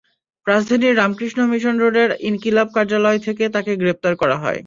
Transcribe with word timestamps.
রাজধানীর 0.47 0.97
রামকৃষ্ণ 0.97 1.39
মিশন 1.51 1.75
রোডের 1.77 2.09
ইনকিলাব 2.21 2.67
কার্যালয় 2.73 3.19
থেকে 3.19 3.43
তাঁকে 3.49 3.73
গ্রেপ্তার 3.77 4.13
করা 4.15 4.37
হয়। 4.43 4.59